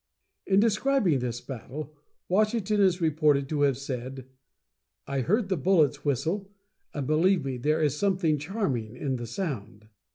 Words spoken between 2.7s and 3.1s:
is